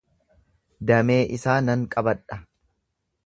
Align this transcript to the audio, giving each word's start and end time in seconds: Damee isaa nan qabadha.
Damee 0.91 1.19
isaa 1.37 1.59
nan 1.67 1.85
qabadha. 1.97 2.39